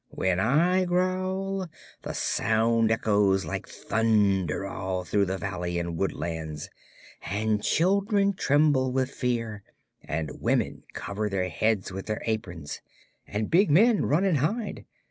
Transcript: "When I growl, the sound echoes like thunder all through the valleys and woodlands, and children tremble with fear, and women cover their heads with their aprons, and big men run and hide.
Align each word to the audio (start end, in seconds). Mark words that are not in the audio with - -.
"When 0.09 0.39
I 0.39 0.85
growl, 0.85 1.69
the 2.01 2.13
sound 2.15 2.89
echoes 2.89 3.45
like 3.45 3.67
thunder 3.67 4.65
all 4.65 5.03
through 5.03 5.25
the 5.25 5.37
valleys 5.37 5.77
and 5.79 5.95
woodlands, 5.95 6.71
and 7.21 7.61
children 7.63 8.33
tremble 8.33 8.91
with 8.91 9.11
fear, 9.11 9.61
and 10.03 10.41
women 10.41 10.85
cover 10.93 11.29
their 11.29 11.49
heads 11.49 11.91
with 11.91 12.07
their 12.07 12.23
aprons, 12.25 12.81
and 13.27 13.51
big 13.51 13.69
men 13.69 14.07
run 14.07 14.23
and 14.23 14.37
hide. 14.39 14.85